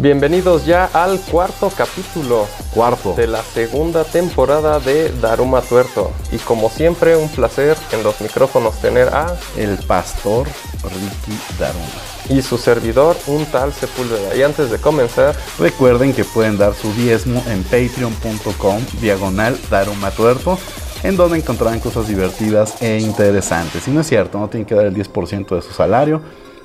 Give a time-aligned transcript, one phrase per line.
[0.00, 3.12] Bienvenidos ya al cuarto capítulo Cuarto.
[3.14, 6.10] de la segunda temporada de Daruma Tuerto.
[6.32, 10.46] Y como siempre, un placer en los micrófonos tener a El pastor
[10.84, 11.84] Ricky Daruma.
[12.30, 14.34] y su servidor, un tal Sepúlveda.
[14.34, 20.58] Y antes de comenzar, Recuerden que pueden dar su diezmo en patreon.com diagonal Daruma Tuerto,
[21.02, 23.86] en donde encontrarán cosas divertidas e interesantes.
[23.86, 26.22] Y no es cierto, no tienen que dar el 10% de su salario.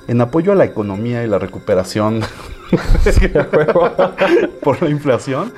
[0.08, 2.22] En apoyo a la economía y la recuperación
[4.62, 5.52] por la inflación,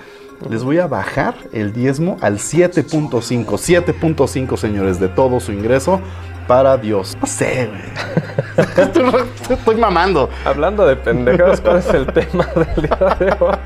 [0.48, 3.44] les voy a bajar el diezmo al 7.5.
[3.46, 6.00] 7.5, señores, de todo su ingreso
[6.46, 7.16] para Dios.
[7.20, 8.66] No sé, güey.
[8.76, 10.30] Estoy- Estoy mamando.
[10.44, 13.56] hablando de pendejadas, ¿cuál es el tema del día de hoy?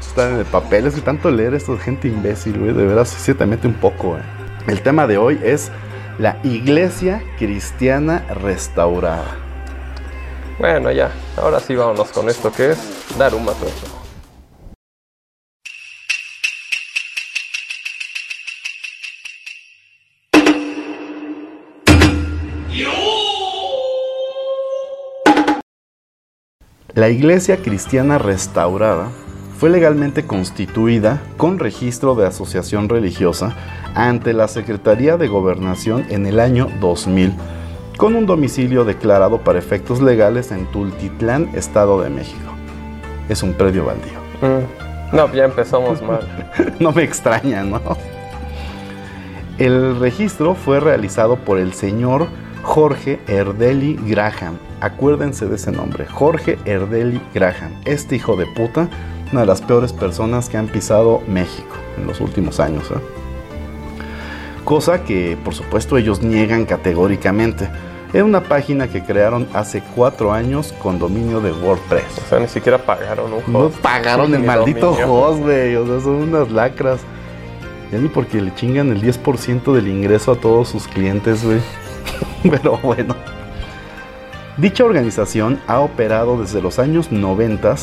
[0.00, 2.72] Están de papeles que tanto leer esto de gente imbécil, güey.
[2.72, 4.22] De veras, sí se te mete un poco, güey.
[4.66, 5.70] El tema de hoy es
[6.18, 9.36] la iglesia cristiana restaurada.
[10.58, 13.96] Bueno, ya, ahora sí vámonos con esto que es Daruma Tuerto.
[26.94, 29.10] La iglesia cristiana restaurada
[29.58, 33.54] fue legalmente constituida con registro de asociación religiosa
[33.94, 37.34] ante la Secretaría de Gobernación en el año 2000,
[37.96, 42.52] con un domicilio declarado para efectos legales en Tultitlán, Estado de México.
[43.28, 44.18] Es un predio baldío.
[44.42, 46.20] Mm, No, ya empezamos mal.
[46.80, 47.80] no me extraña, ¿no?
[49.58, 52.26] El registro fue realizado por el señor
[52.62, 54.58] Jorge Erdeli Graham.
[54.80, 57.72] Acuérdense de ese nombre, Jorge Erdeli Graham.
[57.86, 58.88] Este hijo de puta,
[59.32, 62.90] una de las peores personas que han pisado México en los últimos años.
[62.90, 63.15] ¿eh?
[64.66, 67.70] Cosa que, por supuesto, ellos niegan categóricamente.
[68.12, 72.18] Era una página que crearon hace cuatro años con dominio de WordPress.
[72.24, 73.76] O sea, ni siquiera pagaron un No host.
[73.78, 75.12] pagaron el maldito dominio.
[75.14, 75.76] host, güey.
[75.76, 77.00] O sea, son unas lacras.
[77.92, 81.60] Ya ni porque le chingan el 10% del ingreso a todos sus clientes, güey.
[82.50, 83.14] Pero bueno.
[84.56, 87.76] Dicha organización ha operado desde los años 90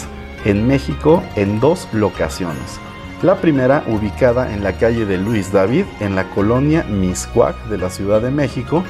[0.44, 2.78] en México en dos locaciones.
[3.23, 7.89] La primera ubicada en la calle de Luis David, en la colonia Miscuac de la
[7.89, 8.84] Ciudad de México,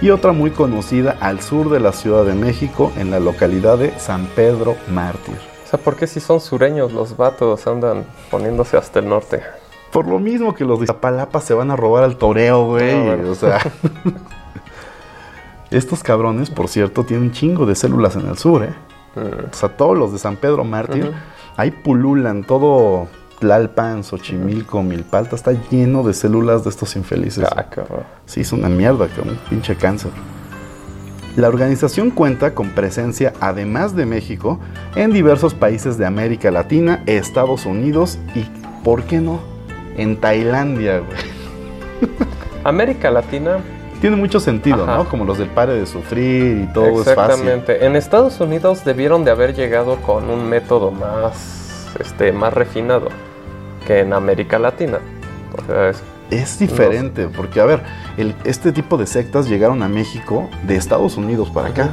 [0.00, 3.92] y otra muy conocida al sur de la Ciudad de México, en la localidad de
[3.98, 5.36] San Pedro Mártir.
[5.64, 9.42] O sea, ¿por qué si son sureños los vatos andan poniéndose hasta el norte?
[9.92, 12.90] Por lo mismo que los de Iztapalapa se van a robar al toreo, güey.
[12.90, 13.30] Ah, bueno.
[13.30, 13.58] O sea.
[15.70, 18.74] Estos cabrones, por cierto, tienen un chingo de células en el sur, ¿eh?
[19.14, 21.12] Mm, O sea, todos los de San Pedro Mártir, Ujú.
[21.56, 23.08] ahí pululan todo
[23.44, 27.44] Tlalpan, Xochimilco, Milpalta, está lleno de células de estos infelices.
[27.54, 28.04] ah, cabrón.
[28.24, 30.10] Sí, es una mierda, que un pinche cáncer.
[31.36, 34.60] La organización cuenta con presencia, además de México,
[34.96, 38.46] en diversos países de América Latina, Estados Unidos y,
[38.82, 39.40] ¿por qué no?
[39.98, 42.10] En Tailandia, güey.
[42.64, 43.58] América Latina,
[44.00, 44.96] Tiene mucho sentido, Ajá.
[44.96, 45.08] ¿no?
[45.10, 47.32] Como los del pare de sufrir y todo es fácil.
[47.32, 47.84] exactamente.
[47.84, 53.08] En Estados Unidos debieron de haber llegado con un método más, este, más refinado
[53.86, 54.98] que en América Latina.
[55.56, 57.82] O sea, es Es diferente, porque a ver,
[58.16, 61.90] el- este tipo de sectas llegaron a México de Estados Unidos para acá.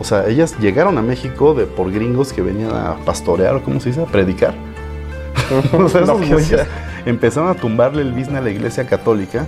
[0.00, 3.80] O sea, ellas llegaron a México de, por gringos que venían a pastorear, o cómo
[3.80, 4.54] se dice, a predicar.
[5.78, 6.66] o sea, esos güeyes sea.
[7.06, 9.46] empezaron a tumbarle el business a la iglesia católica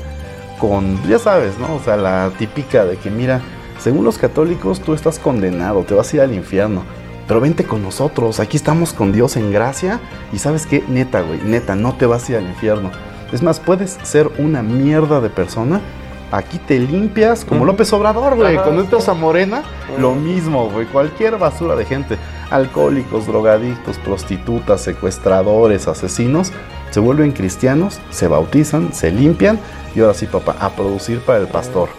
[0.58, 1.74] con, ya sabes, ¿no?
[1.74, 3.40] O sea, la típica de que, mira,
[3.78, 6.82] según los católicos tú estás condenado, te vas a ir al infierno.
[7.30, 10.00] Pero vente con nosotros, aquí estamos con Dios en gracia.
[10.32, 12.91] Y sabes qué, neta, güey, neta, no te vas a ir al infierno.
[13.30, 15.80] Es más, puedes ser una mierda de persona.
[16.32, 17.64] Aquí te limpias como.
[17.64, 18.56] López Obrador, güey.
[18.56, 19.62] Cuando entras a Morena,
[19.96, 20.86] lo mismo, güey.
[20.86, 22.19] Cualquier basura de gente.
[22.50, 26.50] Alcohólicos, drogadictos, prostitutas, secuestradores, asesinos.
[26.90, 29.60] Se vuelven cristianos, se bautizan, se limpian.
[29.94, 31.90] Y ahora sí, papá, a producir para el pastor.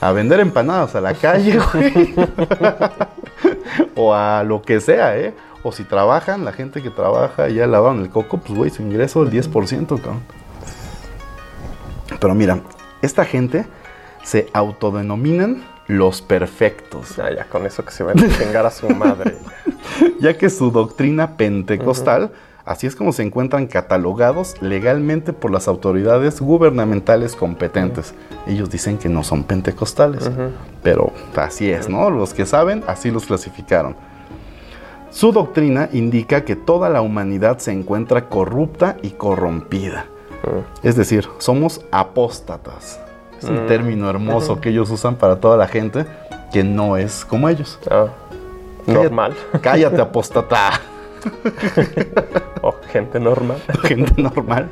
[0.00, 2.14] A vender empanadas a la calle, güey.
[3.94, 5.34] o a lo que sea, ¿eh?
[5.62, 8.82] O si trabajan, la gente que trabaja y ya lavaron el coco, pues, güey, su
[8.82, 10.22] ingreso del 10%, cabrón.
[12.20, 12.60] Pero mira,
[13.02, 13.66] esta gente
[14.22, 18.88] se autodenominan los perfectos, Ah, ya con eso que se van a chingar a su
[18.90, 19.36] madre.
[20.20, 22.32] ya que su doctrina pentecostal,
[22.66, 28.12] así es como se encuentran catalogados legalmente por las autoridades gubernamentales competentes.
[28.46, 30.30] Ellos dicen que no son pentecostales,
[30.82, 32.10] pero así es, ¿no?
[32.10, 33.96] Los que saben, así los clasificaron.
[35.10, 40.04] Su doctrina indica que toda la humanidad se encuentra corrupta y corrompida.
[40.42, 40.86] Mm.
[40.86, 43.00] Es decir, somos apóstatas.
[43.40, 43.68] Es un Mm.
[43.68, 46.04] término hermoso que ellos usan para toda la gente
[46.52, 47.78] que no es como ellos.
[47.90, 48.08] Ah,
[48.84, 49.04] Cállate.
[49.04, 49.34] normal.
[49.62, 50.80] Cállate, apóstata.
[52.62, 53.58] o gente normal.
[53.82, 54.68] gente normal,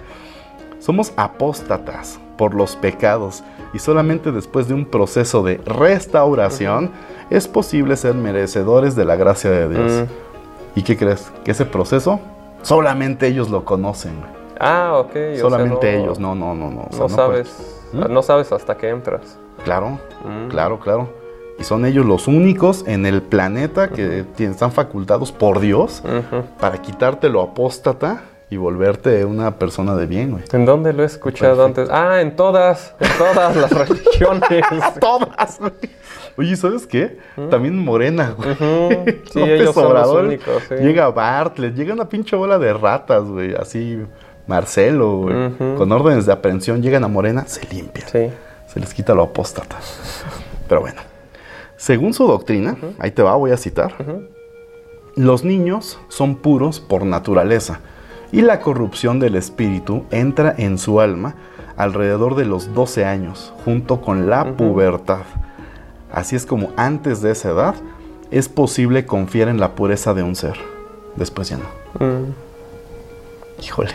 [0.80, 3.42] somos apóstatas por los pecados
[3.72, 6.90] y solamente después de un proceso de restauración
[7.30, 9.92] es posible ser merecedores de la gracia de Dios.
[9.92, 10.78] Mm.
[10.78, 11.32] ¿Y qué crees?
[11.44, 12.20] Que ese proceso
[12.62, 14.14] solamente ellos lo conocen.
[14.60, 15.06] Ah, ok.
[15.10, 16.82] o sea, Solamente no- ellos, no, no, no, no.
[16.82, 17.88] o sea, No no sabes.
[17.92, 18.12] ¿Mm?
[18.12, 19.38] No sabes hasta que entras.
[19.64, 20.48] Claro, Mm.
[20.48, 21.08] claro, claro.
[21.58, 26.02] Y son ellos los únicos en el planeta que tienen- están facultados por Dios
[26.60, 30.44] para quitarte lo apóstata y volverte una persona de bien, güey.
[30.52, 31.80] ¿En dónde lo he escuchado Perfecto.
[31.82, 31.94] antes?
[31.96, 34.42] Ah, en todas, en todas las religiones.
[35.00, 35.72] Todas, güey.
[36.36, 37.18] Oye, ¿sabes qué?
[37.50, 38.50] También Morena, güey.
[38.50, 39.04] Ujú.
[39.32, 40.62] Sí, López ellos son los Obrador, únicos.
[40.68, 40.74] sí.
[40.74, 43.54] Llega Bartlett, llega una pinche bola de ratas, güey.
[43.54, 44.00] Así,
[44.48, 45.52] Marcelo, güey.
[45.76, 48.08] Con órdenes de aprehensión, llegan a Morena, se limpian.
[48.08, 48.30] Sí.
[48.66, 49.76] Se les quita lo apóstata.
[50.68, 51.00] Pero bueno.
[51.76, 53.94] Según su doctrina, ahí te va, voy a citar.
[55.16, 57.80] Los niños son puros por naturaleza
[58.32, 61.36] y la corrupción del espíritu entra en su alma
[61.76, 65.22] alrededor de los 12 años, junto con la pubertad.
[66.12, 67.74] Así es como antes de esa edad
[68.30, 70.56] es posible confiar en la pureza de un ser.
[71.16, 72.04] Después ya no.
[72.04, 72.34] Mm.
[73.62, 73.92] Híjole.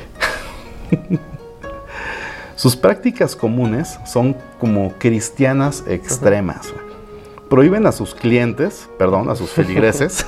[2.55, 6.73] Sus prácticas comunes son como cristianas extremas.
[7.49, 10.25] Prohíben a sus clientes, perdón, a sus feligreses,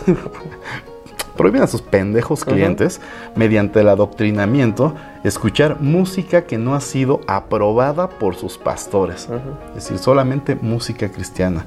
[1.37, 2.99] prohíben a sus pendejos clientes,
[3.35, 9.29] mediante el adoctrinamiento, escuchar música que no ha sido aprobada por sus pastores.
[9.69, 11.65] Es decir, solamente música cristiana.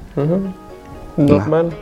[1.17, 1.73] Normal.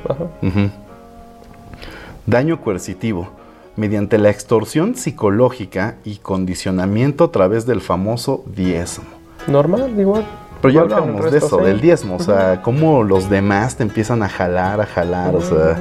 [2.26, 3.30] Daño coercitivo.
[3.76, 9.06] Mediante la extorsión psicológica y condicionamiento a través del famoso diezmo.
[9.48, 10.26] Normal, igual.
[10.64, 11.66] Pero ya hablábamos de eso, sí.
[11.66, 15.76] del diezmo, o sea, cómo los demás te empiezan a jalar, a jalar, o sea,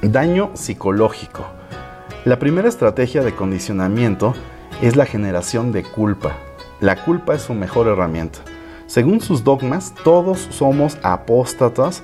[0.00, 1.44] daño psicológico.
[2.24, 4.32] La primera estrategia de condicionamiento
[4.80, 6.32] es la generación de culpa.
[6.80, 8.38] La culpa es su mejor herramienta.
[8.86, 12.02] Según sus dogmas, todos somos apóstatas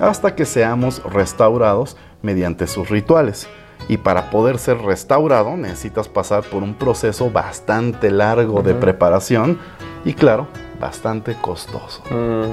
[0.00, 3.46] hasta que seamos restaurados mediante sus rituales.
[3.86, 9.60] Y para poder ser restaurado necesitas pasar por un proceso bastante largo de preparación
[10.06, 10.46] y claro,
[10.80, 12.00] bastante costoso.
[12.10, 12.52] Mm.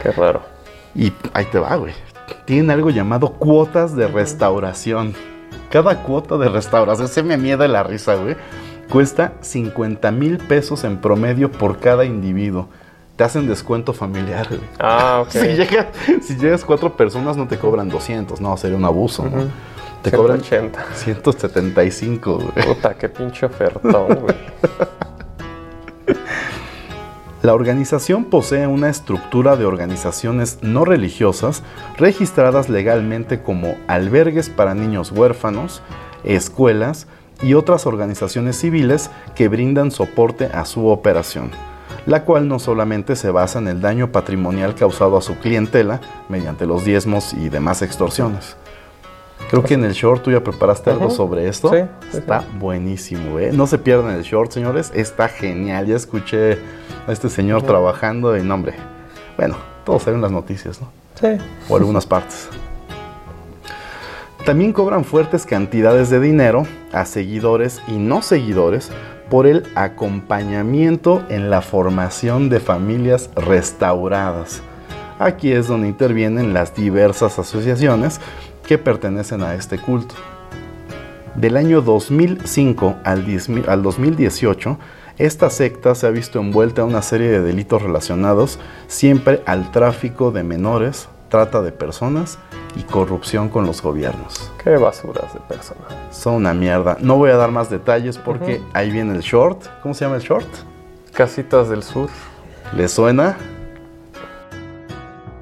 [0.00, 0.42] Qué raro.
[0.94, 1.92] Y ahí te va, güey.
[2.44, 5.12] Tienen algo llamado cuotas de restauración.
[5.70, 8.36] Cada cuota de restauración, se me miedo la risa, güey.
[8.88, 12.68] Cuesta 50 mil pesos en promedio por cada individuo.
[13.16, 14.60] Te hacen descuento familiar, güey.
[14.78, 15.30] Ah, ok.
[15.30, 15.86] Si, llegas,
[16.22, 19.36] si llegas cuatro personas no te cobran 200, no, sería un abuso, ¿no?
[19.36, 19.48] Ujú.
[20.02, 20.94] Te cobran 180.
[20.94, 22.66] 175, güey.
[22.66, 24.36] Puta, qué pinche ofertón, güey.
[27.40, 31.62] La organización posee una estructura de organizaciones no religiosas
[31.96, 35.80] registradas legalmente como albergues para niños huérfanos,
[36.24, 37.06] escuelas
[37.40, 41.52] y otras organizaciones civiles que brindan soporte a su operación,
[42.06, 46.66] la cual no solamente se basa en el daño patrimonial causado a su clientela mediante
[46.66, 48.56] los diezmos y demás extorsiones.
[49.50, 51.70] Creo que en el short tú ya preparaste algo sobre esto.
[51.70, 51.78] Sí,
[52.10, 53.50] sí, Está buenísimo, ¿eh?
[53.52, 54.92] No se pierdan el short, señores.
[54.94, 55.86] Está genial.
[55.86, 56.58] Ya escuché
[57.06, 58.74] a este señor trabajando y nombre.
[59.36, 60.90] Bueno, todos saben las noticias, ¿no?
[61.14, 61.42] Sí.
[61.68, 62.48] O algunas partes.
[64.44, 68.90] También cobran fuertes cantidades de dinero a seguidores y no seguidores
[69.28, 74.62] por el acompañamiento en la formación de familias restauradas.
[75.18, 78.20] Aquí es donde intervienen las diversas asociaciones
[78.68, 80.14] que pertenecen a este culto.
[81.34, 84.78] Del año 2005 al 10 al 2018,
[85.16, 90.32] esta secta se ha visto envuelta en una serie de delitos relacionados siempre al tráfico
[90.32, 92.38] de menores, trata de personas
[92.76, 94.52] y corrupción con los gobiernos.
[94.62, 95.80] Qué basuras de persona.
[96.10, 96.98] Son una mierda.
[97.00, 99.64] No voy a dar más detalles porque ahí viene el short.
[99.82, 100.48] ¿Cómo se llama el short?
[101.14, 102.10] Casitas del Sur.
[102.76, 103.38] ¿Le suena?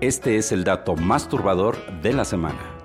[0.00, 2.75] Este es el dato más turbador de la semana.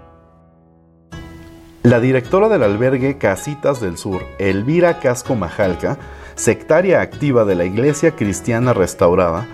[1.83, 5.97] La directora del albergue Casitas del Sur, Elvira Casco Majalca,
[6.35, 9.47] sectaria activa de la Iglesia Cristiana Restaurada,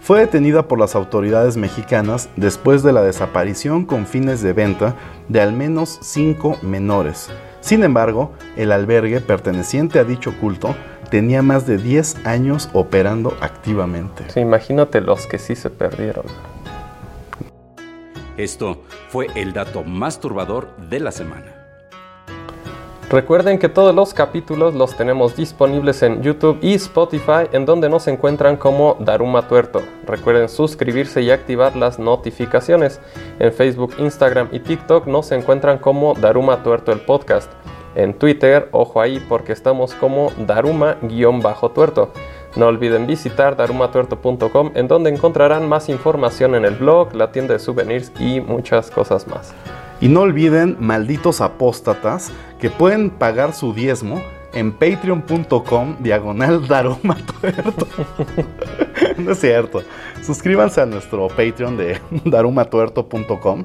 [0.00, 4.96] fue detenida por las autoridades mexicanas después de la desaparición con fines de venta
[5.28, 7.28] de al menos cinco menores.
[7.60, 10.74] Sin embargo, el albergue perteneciente a dicho culto
[11.10, 14.24] tenía más de 10 años operando activamente.
[14.28, 16.24] Sí, imagínate los que sí se perdieron.
[18.38, 21.53] Esto fue el dato más turbador de la semana.
[23.14, 28.08] Recuerden que todos los capítulos los tenemos disponibles en YouTube y Spotify, en donde nos
[28.08, 29.82] encuentran como Daruma Tuerto.
[30.04, 33.00] Recuerden suscribirse y activar las notificaciones.
[33.38, 37.52] En Facebook, Instagram y TikTok nos encuentran como Daruma Tuerto el podcast.
[37.94, 42.10] En Twitter, ojo ahí porque estamos como Daruma-tuerto.
[42.56, 47.60] No olviden visitar darumatuerto.com en donde encontrarán más información en el blog, la tienda de
[47.60, 49.54] souvenirs y muchas cosas más.
[50.00, 54.20] Y no olviden, malditos apóstatas, que pueden pagar su diezmo
[54.52, 57.86] en patreon.com diagonal darumatuerto.
[59.18, 59.82] no es cierto.
[60.22, 63.64] Suscríbanse a nuestro Patreon de darumatuerto.com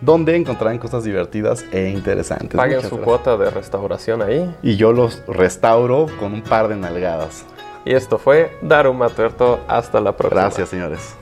[0.00, 2.56] donde encontrarán cosas divertidas e interesantes.
[2.56, 3.04] Paguen Muchas su gracias.
[3.24, 4.54] cuota de restauración ahí.
[4.62, 7.44] Y yo los restauro con un par de nalgadas.
[7.84, 9.60] Y esto fue Daruma Tuerto.
[9.68, 10.42] Hasta la próxima.
[10.42, 11.16] Gracias, señores.